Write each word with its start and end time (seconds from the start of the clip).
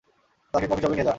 তাকে 0.53 0.65
কফি 0.67 0.81
শপে 0.81 0.93
নিয়ে 0.93 0.99
যা। 0.99 1.09